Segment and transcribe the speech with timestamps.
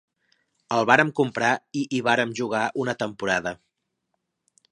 [0.77, 1.51] El vàrem comprar
[1.81, 3.57] i hi vàrem jugar una temporada.